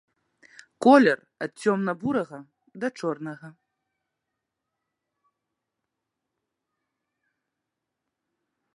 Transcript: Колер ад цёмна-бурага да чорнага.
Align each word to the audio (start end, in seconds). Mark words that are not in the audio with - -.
Колер 0.85 1.19
ад 1.45 1.51
цёмна-бурага 1.65 2.39
да 2.85 2.91
чорнага. 3.01 3.49